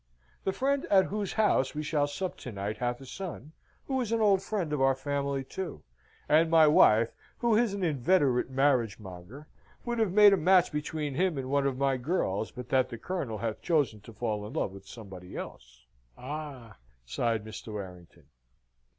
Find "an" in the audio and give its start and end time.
4.11-4.19, 7.75-7.83